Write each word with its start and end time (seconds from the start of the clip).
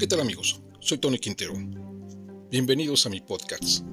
¿Qué 0.00 0.06
tal 0.06 0.20
amigos? 0.22 0.62
Soy 0.78 0.96
Tony 0.96 1.18
Quintero. 1.18 1.52
Bienvenidos 2.50 3.04
a 3.04 3.10
mi 3.10 3.20
podcast. 3.20 3.84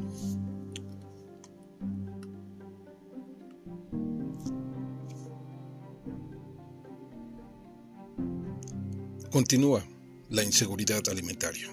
Continúa 9.30 9.86
la 10.30 10.46
inseguridad 10.46 11.02
alimentaria. 11.10 11.68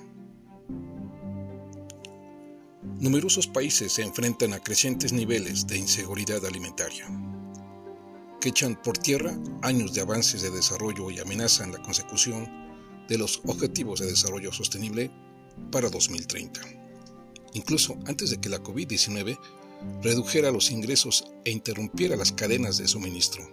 Numerosos 2.99 3.47
países 3.47 3.93
se 3.93 4.03
enfrentan 4.03 4.53
a 4.53 4.59
crecientes 4.59 5.13
niveles 5.13 5.69
de 5.69 5.79
inseguridad 5.79 6.45
alimentaria, 6.45 7.07
que 8.41 8.49
echan 8.49 8.83
por 8.83 8.99
tierra 8.99 9.39
años 9.63 9.95
de 9.95 10.01
avances 10.01 10.43
de 10.43 10.51
desarrollo 10.51 11.09
y 11.13 11.21
amenazan 11.21 11.71
la 11.71 11.81
consecución 11.81 12.64
de 13.09 13.19
los 13.19 13.41
Objetivos 13.47 14.01
de 14.01 14.07
Desarrollo 14.07 14.53
Sostenible 14.53 15.11
para 15.71 15.91
2030. 15.91 16.61
Incluso 17.55 17.99
antes 18.07 18.31
de 18.31 18.41
que 18.41 18.49
la 18.49 18.63
COVID-19 18.63 19.39
redujera 20.03 20.51
los 20.51 20.71
ingresos 20.71 21.25
e 21.45 21.51
interrumpiera 21.51 22.17
las 22.17 22.33
cadenas 22.33 22.79
de 22.79 22.89
suministro. 22.89 23.45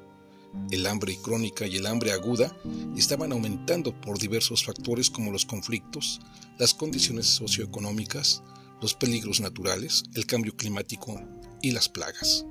El 0.70 0.86
hambre 0.86 1.18
crónica 1.22 1.66
y 1.66 1.78
el 1.78 1.86
hambre 1.86 2.12
aguda 2.12 2.56
estaban 2.98 3.32
aumentando 3.32 4.00
por 4.02 4.20
diversos 4.20 4.66
factores 4.66 5.10
como 5.10 5.32
los 5.32 5.46
conflictos, 5.46 6.20
las 6.58 6.74
condiciones 6.74 7.28
socioeconómicas, 7.28 8.44
los 8.82 8.94
peligros 8.94 9.40
naturales, 9.40 10.04
el 10.16 10.26
cambio 10.26 10.56
climático 10.56 11.22
y 11.62 11.72
las 11.72 11.88
plagas. 11.88 12.46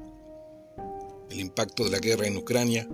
El 1.28 1.40
impacto 1.40 1.84
de 1.84 1.90
la 1.90 1.98
guerra 1.98 2.26
en 2.26 2.36
Ucrania 2.36 2.88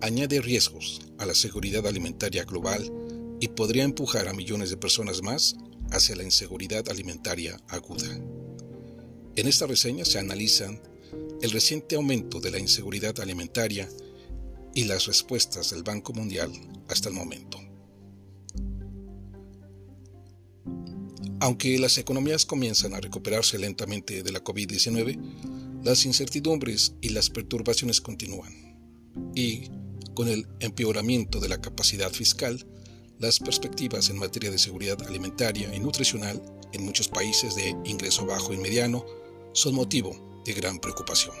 añade 0.00 0.40
riesgos 0.40 1.00
a 1.18 1.26
la 1.26 1.34
seguridad 1.34 1.86
alimentaria 1.86 2.44
global 2.44 2.90
y 3.44 3.48
podría 3.48 3.84
empujar 3.84 4.26
a 4.26 4.32
millones 4.32 4.70
de 4.70 4.78
personas 4.78 5.20
más 5.20 5.54
hacia 5.90 6.16
la 6.16 6.22
inseguridad 6.22 6.88
alimentaria 6.88 7.60
aguda. 7.68 8.08
En 9.36 9.46
esta 9.46 9.66
reseña 9.66 10.06
se 10.06 10.18
analizan 10.18 10.80
el 11.42 11.50
reciente 11.50 11.96
aumento 11.96 12.40
de 12.40 12.50
la 12.50 12.58
inseguridad 12.58 13.20
alimentaria 13.20 13.86
y 14.74 14.84
las 14.84 15.04
respuestas 15.04 15.72
del 15.72 15.82
Banco 15.82 16.14
Mundial 16.14 16.50
hasta 16.88 17.10
el 17.10 17.16
momento. 17.16 17.60
Aunque 21.40 21.78
las 21.78 21.98
economías 21.98 22.46
comienzan 22.46 22.94
a 22.94 23.00
recuperarse 23.00 23.58
lentamente 23.58 24.22
de 24.22 24.32
la 24.32 24.42
COVID-19, 24.42 25.82
las 25.84 26.06
incertidumbres 26.06 26.94
y 27.02 27.10
las 27.10 27.28
perturbaciones 27.28 28.00
continúan. 28.00 28.54
Y, 29.34 29.68
con 30.14 30.28
el 30.28 30.46
empeoramiento 30.60 31.40
de 31.40 31.50
la 31.50 31.60
capacidad 31.60 32.10
fiscal, 32.10 32.64
las 33.18 33.38
perspectivas 33.38 34.10
en 34.10 34.18
materia 34.18 34.50
de 34.50 34.58
seguridad 34.58 35.00
alimentaria 35.06 35.74
y 35.74 35.80
nutricional 35.80 36.42
en 36.72 36.84
muchos 36.84 37.08
países 37.08 37.54
de 37.54 37.76
ingreso 37.84 38.26
bajo 38.26 38.52
y 38.52 38.56
mediano 38.56 39.04
son 39.52 39.74
motivo 39.74 40.42
de 40.44 40.52
gran 40.52 40.78
preocupación. 40.78 41.34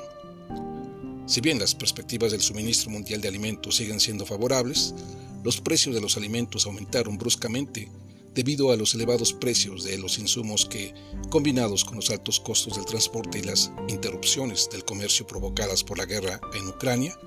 Si 1.26 1.40
bien 1.40 1.58
las 1.58 1.74
perspectivas 1.74 2.32
del 2.32 2.42
suministro 2.42 2.90
mundial 2.90 3.20
de 3.20 3.28
alimentos 3.28 3.76
siguen 3.76 3.98
siendo 3.98 4.26
favorables, 4.26 4.94
los 5.42 5.60
precios 5.60 5.94
de 5.94 6.00
los 6.00 6.16
alimentos 6.16 6.66
aumentaron 6.66 7.18
bruscamente 7.18 7.90
debido 8.34 8.72
a 8.72 8.76
los 8.76 8.94
elevados 8.94 9.32
precios 9.32 9.84
de 9.84 9.96
los 9.96 10.18
insumos 10.18 10.66
que, 10.66 10.92
combinados 11.30 11.84
con 11.84 11.96
los 11.96 12.10
altos 12.10 12.40
costos 12.40 12.76
del 12.76 12.84
transporte 12.84 13.38
y 13.38 13.42
las 13.42 13.72
interrupciones 13.88 14.68
del 14.70 14.84
comercio 14.84 15.26
provocadas 15.26 15.82
por 15.82 15.98
la 15.98 16.04
guerra 16.04 16.40
en 16.54 16.68
Ucrania, 16.68 17.18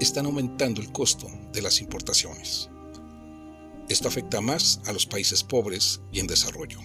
están 0.00 0.26
aumentando 0.26 0.80
el 0.80 0.92
costo 0.92 1.28
de 1.52 1.62
las 1.62 1.80
importaciones. 1.80 2.69
Esto 3.90 4.06
afecta 4.06 4.40
más 4.40 4.80
a 4.86 4.92
los 4.92 5.04
países 5.04 5.42
pobres 5.42 6.00
y 6.12 6.20
en 6.20 6.28
desarrollo, 6.28 6.78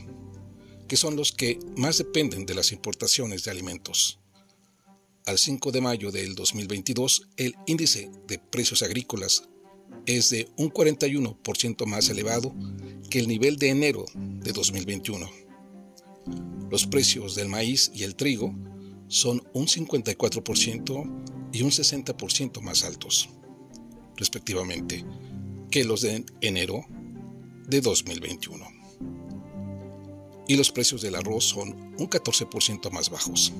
que 0.87 0.97
son 0.97 1.15
los 1.15 1.31
que 1.31 1.59
más 1.77 1.99
dependen 1.99 2.47
de 2.47 2.55
las 2.55 2.71
importaciones 2.71 3.43
de 3.43 3.51
alimentos. 3.51 4.19
Al 5.27 5.37
5 5.37 5.71
de 5.71 5.81
mayo 5.81 6.11
del 6.11 6.33
2022, 6.33 7.27
el 7.37 7.53
índice 7.67 8.09
de 8.27 8.39
precios 8.39 8.81
agrícolas 8.81 9.47
es 10.07 10.31
de 10.31 10.49
un 10.57 10.71
41% 10.73 11.85
más 11.85 12.09
elevado 12.09 12.55
que 13.11 13.19
el 13.19 13.27
nivel 13.27 13.57
de 13.57 13.69
enero 13.69 14.05
de 14.15 14.51
2021. 14.51 15.29
Los 16.71 16.87
precios 16.87 17.35
del 17.35 17.49
maíz 17.49 17.91
y 17.93 18.01
el 18.01 18.15
trigo 18.15 18.51
son 19.09 19.43
un 19.53 19.67
54% 19.67 21.51
y 21.53 21.61
un 21.61 21.69
60% 21.69 22.61
más 22.61 22.83
altos, 22.83 23.29
respectivamente, 24.17 25.05
que 25.75 25.83
los 25.83 25.99
de 25.99 26.23
enero 26.39 26.85
de 27.67 27.81
2021. 27.81 28.65
Y 30.47 30.55
los 30.55 30.71
precios 30.71 31.01
del 31.01 31.15
arroz 31.15 31.43
son 31.43 31.93
un 31.99 32.09
14% 32.09 32.89
más 32.91 33.09
bajos. 33.09 33.51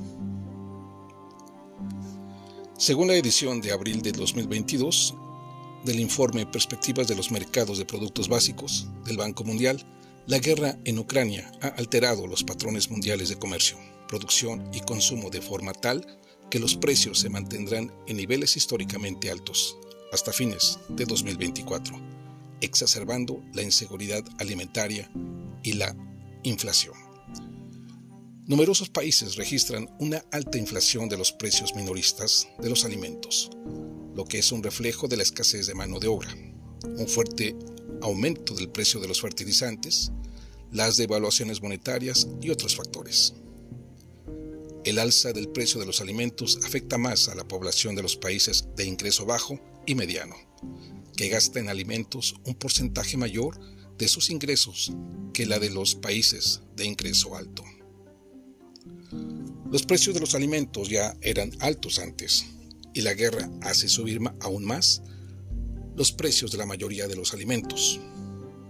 Según 2.78 3.10
la 3.10 3.16
edición 3.16 3.60
de 3.60 3.74
abril 3.74 4.02
de 4.02 4.14
2022 4.14 5.14
del 5.84 6.00
informe 6.00 6.46
Perspectivas 6.46 7.10
de 7.10 7.18
los 7.18 7.32
Mercados 7.32 7.80
de 7.80 7.86
Productos 7.86 8.30
Básicos 8.30 8.88
del 9.04 9.18
Banco 9.18 9.44
Mundial, 9.44 9.86
la 10.26 10.40
guerra 10.40 10.80
en 10.86 11.00
Ucrania 11.00 11.52
ha 11.62 11.68
alterado 11.68 12.28
los 12.28 12.46
patrones 12.46 12.90
mundiales 12.90 13.28
de 13.28 13.38
comercio, 13.38 13.78
producción 14.08 14.70
y 14.74 14.80
consumo 14.80 15.30
de 15.32 15.42
forma 15.42 15.74
tal 15.74 16.18
que 16.50 16.60
los 16.60 16.78
precios 16.78 17.20
se 17.20 17.28
mantendrán 17.28 17.92
en 18.08 18.16
niveles 18.16 18.56
históricamente 18.56 19.30
altos 19.30 19.78
hasta 20.12 20.32
fines 20.34 20.80
de 20.90 21.06
2024, 21.06 21.96
exacerbando 22.62 23.44
la 23.54 23.62
inseguridad 23.62 24.24
alimentaria 24.40 25.10
y 25.64 25.74
la 25.74 25.96
inflación. 26.44 26.96
Numerosos 28.48 28.90
países 28.90 29.36
registran 29.38 29.90
una 30.00 30.24
alta 30.32 30.60
inflación 30.60 31.10
de 31.10 31.18
los 31.18 31.32
precios 31.32 31.74
minoristas 31.74 32.48
de 32.60 32.70
los 32.70 32.86
alimentos, 32.86 33.50
lo 34.14 34.26
que 34.26 34.38
es 34.38 34.52
un 34.52 34.62
reflejo 34.62 35.08
de 35.08 35.18
la 35.18 35.24
escasez 35.24 35.66
de 35.66 35.74
mano 35.74 36.00
de 36.00 36.08
obra, 36.08 36.32
un 36.84 37.08
fuerte 37.08 37.56
aumento 38.02 38.54
del 38.54 38.70
precio 38.70 39.00
de 39.00 39.08
los 39.08 39.20
fertilizantes, 39.20 40.12
las 40.72 40.98
devaluaciones 40.98 41.62
monetarias 41.62 42.28
y 42.40 42.52
otros 42.52 42.76
factores. 42.76 43.34
El 44.84 45.00
alza 45.00 45.34
del 45.34 45.50
precio 45.50 45.80
de 45.80 45.88
los 45.88 46.00
alimentos 46.00 46.60
afecta 46.64 47.00
más 47.00 47.28
a 47.28 47.34
la 47.36 47.48
población 47.48 47.96
de 47.96 48.04
los 48.04 48.16
países 48.16 48.68
de 48.76 48.86
ingreso 48.86 49.26
bajo 49.26 49.60
y 49.86 49.96
mediano, 49.96 50.36
que 51.16 51.30
gasta 51.30 51.60
en 51.60 51.70
alimentos 51.70 52.36
un 52.46 52.56
porcentaje 52.56 53.18
mayor 53.18 53.60
de 53.98 54.08
sus 54.08 54.30
ingresos 54.30 54.92
que 55.34 55.46
la 55.46 55.60
de 55.60 55.70
los 55.70 55.96
países 55.96 56.62
de 56.76 56.86
ingreso 56.86 57.36
alto. 57.36 57.64
Los 59.72 59.84
precios 59.84 60.14
de 60.14 60.22
los 60.22 60.36
alimentos 60.36 60.90
ya 60.90 61.16
eran 61.22 61.52
altos 61.60 62.00
antes, 62.00 62.46
y 62.94 63.02
la 63.02 63.14
guerra 63.14 63.50
hace 63.62 63.90
subir 63.90 64.20
aún 64.40 64.66
más 64.66 65.02
los 65.96 66.12
precios 66.12 66.52
de 66.52 66.58
la 66.58 66.66
mayoría 66.66 67.08
de 67.08 67.16
los 67.16 67.34
alimentos. 67.34 68.00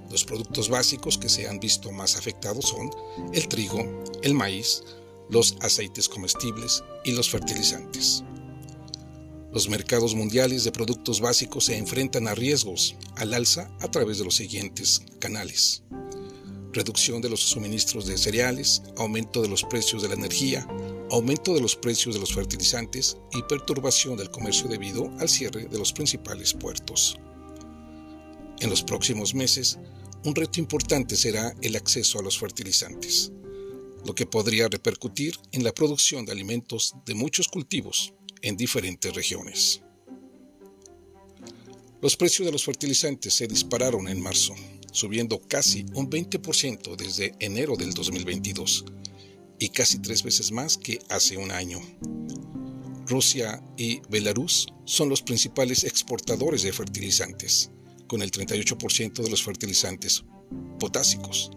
Los 0.10 0.24
productos 0.24 0.70
básicos 0.70 1.18
que 1.18 1.30
se 1.30 1.48
han 1.48 1.60
visto 1.60 1.92
más 1.92 2.16
afectados 2.16 2.66
son 2.70 2.90
el 3.34 3.48
trigo, 3.48 4.04
el 4.22 4.34
maíz, 4.34 4.84
los 5.30 5.58
aceites 5.62 6.08
comestibles 6.08 6.84
y 7.04 7.12
los 7.12 7.30
fertilizantes. 7.30 8.24
Los 9.56 9.70
mercados 9.70 10.16
mundiales 10.16 10.66
de 10.66 10.74
productos 10.74 11.22
básicos 11.22 11.64
se 11.64 11.78
enfrentan 11.78 12.28
a 12.28 12.36
riesgos 12.36 12.98
al 13.16 13.34
alza 13.34 13.72
a 13.80 13.90
través 13.90 14.18
de 14.18 14.26
los 14.26 14.36
siguientes 14.36 15.04
canales. 15.20 15.82
Reducción 16.74 17.22
de 17.22 17.30
los 17.30 17.40
suministros 17.40 18.06
de 18.06 18.18
cereales, 18.18 18.82
aumento 18.98 19.42
de 19.42 19.48
los 19.48 19.64
precios 19.64 20.02
de 20.02 20.10
la 20.10 20.16
energía, 20.16 20.68
aumento 21.10 21.54
de 21.54 21.62
los 21.62 21.78
precios 21.78 22.14
de 22.16 22.20
los 22.20 22.34
fertilizantes 22.34 23.16
y 23.32 23.44
perturbación 23.44 24.18
del 24.18 24.30
comercio 24.30 24.68
debido 24.68 25.10
al 25.20 25.30
cierre 25.30 25.68
de 25.68 25.80
los 25.80 25.94
principales 25.94 26.54
puertos. 26.54 27.18
En 28.60 28.70
los 28.70 28.84
próximos 28.84 29.34
meses, 29.34 29.80
un 30.26 30.36
reto 30.36 30.60
importante 30.60 31.16
será 31.16 31.56
el 31.62 31.78
acceso 31.78 32.20
a 32.20 32.24
los 32.24 32.38
fertilizantes 32.38 33.32
lo 34.06 34.14
que 34.14 34.28
podría 34.28 34.68
repercutir 34.68 35.36
en 35.52 35.64
la 35.64 35.74
producción 35.74 36.26
de 36.26 36.32
alimentos 36.32 36.94
de 37.08 37.16
muchos 37.16 37.48
cultivos 37.48 38.14
en 38.42 38.58
diferentes 38.58 39.14
regiones. 39.14 39.82
Los 42.02 42.16
precios 42.16 42.46
de 42.46 42.52
los 42.52 42.64
fertilizantes 42.64 43.34
se 43.34 43.48
dispararon 43.48 44.08
en 44.08 44.22
marzo, 44.22 44.54
subiendo 44.92 45.42
casi 45.42 45.86
un 45.94 46.10
20% 46.10 46.96
desde 46.96 47.34
enero 47.40 47.76
del 47.76 47.94
2022 47.94 48.86
y 49.60 49.70
casi 49.70 50.00
tres 50.00 50.22
veces 50.24 50.52
más 50.52 50.78
que 50.78 51.00
hace 51.10 51.38
un 51.38 51.52
año. 51.52 51.82
Rusia 53.08 53.64
y 53.78 54.02
Belarus 54.10 54.68
son 54.86 55.10
los 55.10 55.22
principales 55.22 55.84
exportadores 55.84 56.64
de 56.64 56.74
fertilizantes, 56.74 57.72
con 58.08 58.22
el 58.22 58.32
38% 58.32 59.24
de 59.24 59.30
los 59.30 59.44
fertilizantes 59.44 60.24
potásicos 60.80 61.52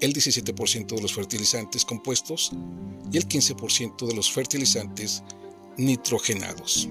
el 0.00 0.14
17% 0.14 0.94
de 0.94 1.02
los 1.02 1.12
fertilizantes 1.12 1.84
compuestos 1.84 2.52
y 3.12 3.18
el 3.18 3.28
15% 3.28 4.06
de 4.06 4.14
los 4.14 4.32
fertilizantes 4.32 5.22
nitrogenados. 5.76 6.88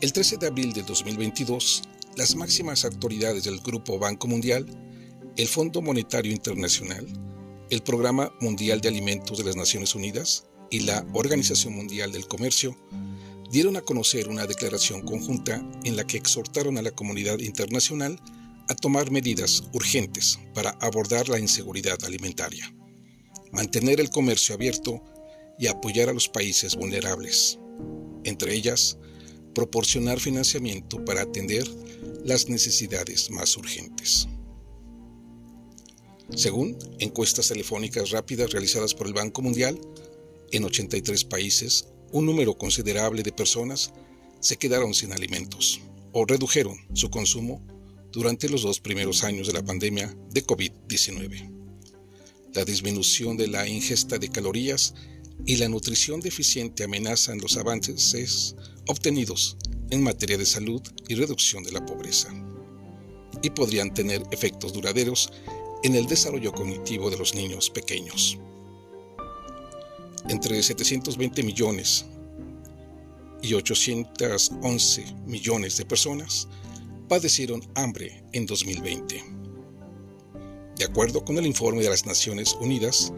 El 0.00 0.12
13 0.12 0.36
de 0.36 0.46
abril 0.46 0.72
de 0.72 0.82
2022, 0.82 1.82
las 2.16 2.36
máximas 2.36 2.84
autoridades 2.84 3.44
del 3.44 3.60
Grupo 3.60 3.98
Banco 3.98 4.28
Mundial 4.28 4.66
el 5.38 5.46
Fondo 5.46 5.80
Monetario 5.80 6.32
Internacional, 6.32 7.06
el 7.70 7.80
Programa 7.82 8.32
Mundial 8.40 8.80
de 8.80 8.88
Alimentos 8.88 9.38
de 9.38 9.44
las 9.44 9.54
Naciones 9.54 9.94
Unidas 9.94 10.48
y 10.68 10.80
la 10.80 11.06
Organización 11.12 11.76
Mundial 11.76 12.10
del 12.10 12.26
Comercio 12.26 12.76
dieron 13.48 13.76
a 13.76 13.82
conocer 13.82 14.28
una 14.28 14.48
declaración 14.48 15.02
conjunta 15.02 15.64
en 15.84 15.94
la 15.94 16.04
que 16.04 16.16
exhortaron 16.16 16.76
a 16.76 16.82
la 16.82 16.90
comunidad 16.90 17.38
internacional 17.38 18.20
a 18.68 18.74
tomar 18.74 19.12
medidas 19.12 19.62
urgentes 19.72 20.40
para 20.54 20.70
abordar 20.80 21.28
la 21.28 21.38
inseguridad 21.38 22.02
alimentaria, 22.04 22.74
mantener 23.52 24.00
el 24.00 24.10
comercio 24.10 24.56
abierto 24.56 25.04
y 25.58 25.66
apoyar 25.66 26.08
a 26.08 26.12
los 26.12 26.28
países 26.28 26.76
vulnerables, 26.76 27.58
entre 28.24 28.54
ellas, 28.54 28.98
proporcionar 29.54 30.20
financiamiento 30.20 31.04
para 31.04 31.22
atender 31.22 31.66
las 32.24 32.48
necesidades 32.48 33.30
más 33.30 33.56
urgentes. 33.56 34.28
Según 36.34 36.76
encuestas 36.98 37.48
telefónicas 37.48 38.10
rápidas 38.10 38.50
realizadas 38.50 38.94
por 38.94 39.06
el 39.06 39.14
Banco 39.14 39.42
Mundial, 39.42 39.80
en 40.52 40.64
83 40.64 41.24
países, 41.24 41.88
un 42.12 42.26
número 42.26 42.56
considerable 42.56 43.22
de 43.22 43.32
personas 43.32 43.92
se 44.40 44.56
quedaron 44.56 44.94
sin 44.94 45.12
alimentos 45.12 45.80
o 46.12 46.24
redujeron 46.24 46.76
su 46.94 47.10
consumo 47.10 47.62
durante 48.12 48.48
los 48.48 48.62
dos 48.62 48.80
primeros 48.80 49.24
años 49.24 49.46
de 49.46 49.52
la 49.54 49.64
pandemia 49.64 50.16
de 50.30 50.46
COVID-19. 50.46 51.50
La 52.54 52.64
disminución 52.64 53.36
de 53.36 53.48
la 53.48 53.68
ingesta 53.68 54.18
de 54.18 54.28
calorías 54.28 54.94
y 55.46 55.56
la 55.56 55.68
nutrición 55.68 56.20
deficiente 56.20 56.84
amenazan 56.84 57.38
los 57.38 57.56
avances 57.56 58.54
obtenidos 58.86 59.56
en 59.90 60.02
materia 60.02 60.36
de 60.36 60.46
salud 60.46 60.82
y 61.08 61.14
reducción 61.14 61.62
de 61.62 61.72
la 61.72 61.84
pobreza, 61.84 62.28
y 63.42 63.50
podrían 63.50 63.94
tener 63.94 64.22
efectos 64.30 64.72
duraderos 64.72 65.30
en 65.82 65.94
el 65.94 66.06
desarrollo 66.06 66.52
cognitivo 66.52 67.10
de 67.10 67.18
los 67.18 67.34
niños 67.34 67.70
pequeños. 67.70 68.38
Entre 70.28 70.62
720 70.62 71.42
millones 71.42 72.04
y 73.40 73.54
811 73.54 75.14
millones 75.26 75.76
de 75.76 75.84
personas 75.84 76.48
padecieron 77.08 77.62
hambre 77.74 78.24
en 78.32 78.44
2020. 78.44 79.24
De 80.76 80.84
acuerdo 80.84 81.24
con 81.24 81.38
el 81.38 81.46
informe 81.46 81.82
de 81.82 81.90
las 81.90 82.04
Naciones 82.06 82.54
Unidas, 82.60 83.12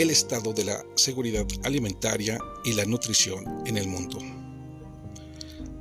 el 0.00 0.08
estado 0.08 0.54
de 0.54 0.64
la 0.64 0.82
seguridad 0.94 1.46
alimentaria 1.62 2.38
y 2.64 2.72
la 2.72 2.86
nutrición 2.86 3.44
en 3.66 3.76
el 3.76 3.86
mundo. 3.86 4.18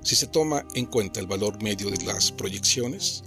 Si 0.03 0.15
se 0.17 0.27
toma 0.27 0.67
en 0.75 0.87
cuenta 0.87 1.21
el 1.21 1.27
valor 1.27 1.63
medio 1.63 1.89
de 1.89 2.03
las 2.03 2.29
proyecciones, 2.29 3.23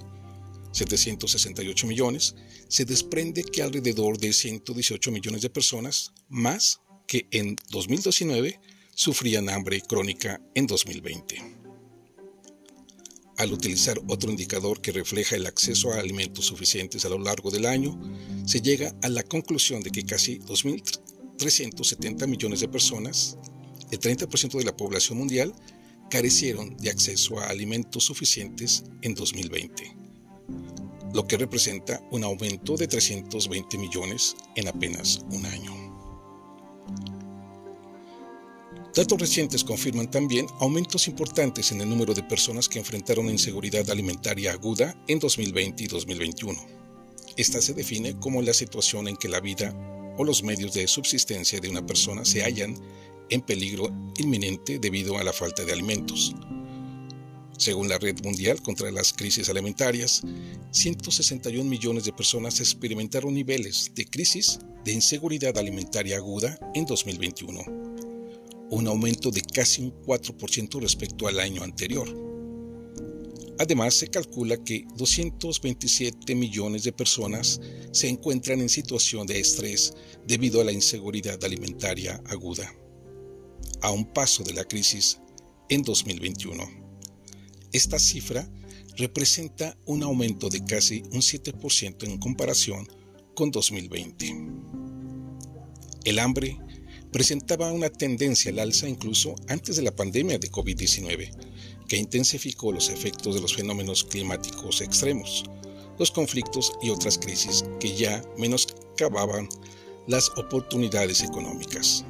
768 0.73 1.87
millones, 1.87 2.35
se 2.69 2.85
desprende 2.85 3.43
que 3.43 3.63
alrededor 3.63 4.19
de 4.19 4.35
118 4.35 5.11
millones 5.11 5.41
de 5.41 5.49
personas 5.49 6.13
más 6.29 6.83
que 7.07 7.27
en 7.31 7.57
2019 7.71 8.61
sufrían 8.95 9.49
hambre 9.49 9.81
crónica 9.81 10.43
en 10.55 10.67
2020. 10.67 11.62
Al 13.43 13.53
utilizar 13.53 14.01
otro 14.07 14.31
indicador 14.31 14.81
que 14.81 14.93
refleja 14.93 15.35
el 15.35 15.47
acceso 15.47 15.91
a 15.91 15.99
alimentos 15.99 16.45
suficientes 16.45 17.05
a 17.05 17.09
lo 17.09 17.19
largo 17.19 17.51
del 17.51 17.67
año, 17.67 18.01
se 18.47 18.61
llega 18.61 18.95
a 19.03 19.09
la 19.09 19.25
conclusión 19.25 19.83
de 19.83 19.91
que 19.91 20.05
casi 20.05 20.39
2.370 20.39 22.29
millones 22.29 22.61
de 22.61 22.69
personas, 22.69 23.37
el 23.91 23.99
30% 23.99 24.59
de 24.59 24.65
la 24.65 24.77
población 24.77 25.19
mundial, 25.19 25.53
carecieron 26.09 26.77
de 26.77 26.91
acceso 26.91 27.41
a 27.41 27.49
alimentos 27.49 28.05
suficientes 28.05 28.85
en 29.01 29.17
2020, 29.17 29.93
lo 31.13 31.27
que 31.27 31.37
representa 31.37 32.01
un 32.13 32.23
aumento 32.23 32.77
de 32.77 32.87
320 32.87 33.77
millones 33.77 34.37
en 34.55 34.69
apenas 34.69 35.19
un 35.33 35.47
año. 35.47 35.82
Datos 38.95 39.19
recientes 39.19 39.65
confirman 39.65 40.11
también 40.11 40.47
aumentos 40.61 41.09
importantes 41.09 41.73
en 41.73 41.81
el 41.81 41.89
número 41.89 42.13
de 42.13 42.23
personas 42.23 42.69
que 42.69 42.79
enfrentaron 42.79 43.31
inseguridad 43.31 43.89
alimentaria 43.89 44.53
aguda 44.53 44.95
en 45.09 45.19
2020 45.19 45.85
y 45.85 45.87
2021. 45.87 46.61
Esta 47.39 47.63
se 47.63 47.73
define 47.73 48.19
como 48.21 48.43
la 48.43 48.53
situación 48.53 49.09
en 49.09 49.17
que 49.17 49.31
la 49.31 49.41
vida 49.41 49.75
o 50.19 50.25
los 50.25 50.43
medios 50.43 50.75
de 50.75 50.87
subsistencia 50.87 51.59
de 51.59 51.71
una 51.71 51.87
persona 51.87 52.27
se 52.27 52.43
hallan 52.43 52.77
en 53.31 53.41
peligro 53.41 53.89
inminente 54.19 54.79
debido 54.79 55.17
a 55.17 55.25
la 55.25 55.33
falta 55.33 55.65
de 55.65 55.73
alimentos. 55.73 56.35
Según 57.57 57.89
la 57.89 57.97
Red 57.97 58.23
Mundial 58.23 58.61
contra 58.61 58.91
las 58.91 59.15
Crisis 59.15 59.49
Alimentarias, 59.49 60.21
161 60.71 61.65
millones 61.65 62.05
de 62.05 62.13
personas 62.13 62.61
experimentaron 62.61 63.33
niveles 63.33 63.91
de 63.95 64.05
crisis 64.05 64.59
de 64.85 64.93
inseguridad 64.93 65.57
alimentaria 65.57 66.19
aguda 66.19 66.59
en 66.75 66.85
2021 66.85 67.82
un 68.73 68.89
aumento 68.89 69.31
de 69.31 69.43
casi 69.43 69.83
un 69.83 69.93
4% 70.03 70.81
respecto 70.81 71.29
al 71.29 71.41
año 71.41 71.63
anterior. 71.63 72.09
Además, 73.59 73.93
se 73.93 74.09
calcula 74.09 74.57
que 74.65 74.87
227 74.97 76.35
millones 76.35 76.83
de 76.83 76.93
personas 76.93 77.61
se 77.93 78.09
encuentran 78.09 78.63
en 78.63 78.71
situación 78.71 79.27
de 79.27 79.39
estrés 79.39 79.93
debido 80.27 80.63
a 80.63 80.65
la 80.65 80.73
inseguridad 80.73 81.45
alimentaria 81.45 82.23
aguda, 82.27 82.75
a 83.83 83.91
un 83.91 84.07
paso 84.07 84.43
de 84.43 84.55
la 84.55 84.65
crisis 84.65 85.19
en 85.69 85.83
2021. 85.83 86.65
Esta 87.73 87.99
cifra 87.99 88.51
representa 88.97 89.77
un 89.85 90.03
aumento 90.03 90.49
de 90.49 90.65
casi 90.65 91.03
un 91.13 91.21
7% 91.21 92.05
en 92.05 92.17
comparación 92.17 92.89
con 93.35 93.51
2020. 93.51 94.35
El 96.05 96.19
hambre 96.19 96.59
presentaba 97.13 97.71
una 97.71 97.91
tendencia 97.91 98.51
al 98.51 98.59
alza 98.59 98.89
incluso 98.89 99.35
antes 99.49 99.77
de 99.77 99.83
la 99.83 99.95
pandemia 99.95 100.39
de 100.39 100.51
COVID-19, 100.51 101.31
que 101.87 101.99
intensificó 101.99 102.73
los 102.73 102.89
efectos 102.89 103.35
de 103.35 103.43
los 103.43 103.55
fenómenos 103.55 104.03
climáticos 104.05 104.81
extremos, 104.81 105.45
los 105.99 106.11
conflictos 106.11 106.73
y 106.83 106.89
otras 106.89 107.19
crisis 107.19 107.65
que 107.79 107.95
ya 107.95 108.25
menoscababan 108.39 109.47
las 110.07 110.31
oportunidades 110.39 111.23
económicas. 111.23 112.05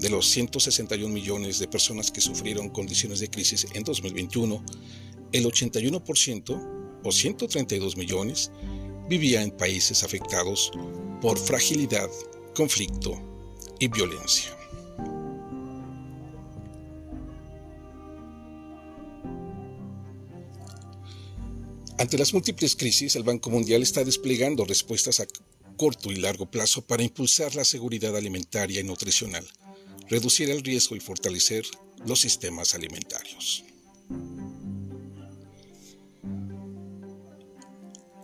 De 0.00 0.08
los 0.08 0.26
161 0.30 1.12
millones 1.12 1.58
de 1.58 1.68
personas 1.68 2.10
que 2.10 2.22
sufrieron 2.22 2.70
condiciones 2.70 3.20
de 3.20 3.28
crisis 3.28 3.66
en 3.74 3.84
2021, 3.84 4.64
el 5.32 5.44
81% 5.44 7.00
o 7.04 7.12
132 7.12 7.96
millones 7.98 8.50
vivía 9.08 9.42
en 9.42 9.50
países 9.50 10.02
afectados 10.02 10.72
por 11.20 11.38
fragilidad, 11.38 12.08
conflicto 12.54 13.31
y 13.82 13.88
violencia. 13.88 14.56
Ante 21.98 22.16
las 22.16 22.32
múltiples 22.32 22.76
crisis, 22.76 23.16
el 23.16 23.24
Banco 23.24 23.50
Mundial 23.50 23.82
está 23.82 24.04
desplegando 24.04 24.64
respuestas 24.64 25.18
a 25.18 25.26
corto 25.76 26.12
y 26.12 26.16
largo 26.16 26.48
plazo 26.48 26.82
para 26.82 27.02
impulsar 27.02 27.56
la 27.56 27.64
seguridad 27.64 28.16
alimentaria 28.16 28.80
y 28.80 28.84
nutricional, 28.84 29.44
reducir 30.08 30.48
el 30.50 30.62
riesgo 30.62 30.94
y 30.94 31.00
fortalecer 31.00 31.64
los 32.06 32.20
sistemas 32.20 32.76
alimentarios. 32.76 33.64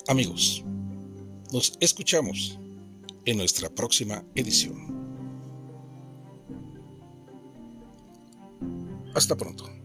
Amigos, 0.06 0.62
nos 1.52 1.72
escuchamos 1.80 2.58
en 3.24 3.38
nuestra 3.38 3.68
próxima 3.68 4.24
edición. 4.36 4.97
Hasta 9.18 9.36
pronto. 9.36 9.77